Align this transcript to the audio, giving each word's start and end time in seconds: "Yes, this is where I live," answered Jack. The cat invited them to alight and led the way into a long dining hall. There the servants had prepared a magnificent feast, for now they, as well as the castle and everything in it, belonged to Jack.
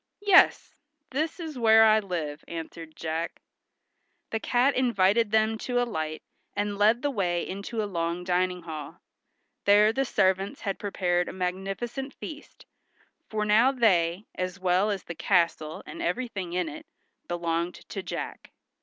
"Yes, 0.23 0.73
this 1.11 1.39
is 1.39 1.59
where 1.59 1.83
I 1.83 1.99
live," 1.99 2.43
answered 2.47 2.95
Jack. 2.95 3.39
The 4.31 4.39
cat 4.39 4.75
invited 4.75 5.29
them 5.29 5.59
to 5.59 5.79
alight 5.79 6.23
and 6.55 6.79
led 6.79 7.03
the 7.03 7.11
way 7.11 7.47
into 7.47 7.83
a 7.83 7.85
long 7.85 8.23
dining 8.23 8.63
hall. 8.63 8.99
There 9.65 9.93
the 9.93 10.03
servants 10.03 10.61
had 10.61 10.79
prepared 10.79 11.29
a 11.29 11.33
magnificent 11.33 12.15
feast, 12.15 12.65
for 13.29 13.45
now 13.45 13.71
they, 13.71 14.25
as 14.33 14.59
well 14.59 14.89
as 14.89 15.03
the 15.03 15.13
castle 15.13 15.83
and 15.85 16.01
everything 16.01 16.53
in 16.53 16.67
it, 16.67 16.87
belonged 17.27 17.75
to 17.89 18.01
Jack. 18.01 18.49